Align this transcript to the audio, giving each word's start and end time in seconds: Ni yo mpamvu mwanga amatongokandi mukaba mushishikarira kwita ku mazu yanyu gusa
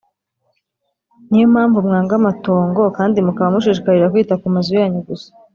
Ni 1.29 1.39
yo 1.41 1.47
mpamvu 1.53 1.77
mwanga 1.87 2.13
amatongokandi 2.19 3.17
mukaba 3.25 3.53
mushishikarira 3.53 4.11
kwita 4.13 4.35
ku 4.41 4.47
mazu 4.53 4.73
yanyu 4.79 4.99
gusa 5.07 5.29